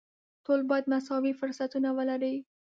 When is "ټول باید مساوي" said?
0.45-1.33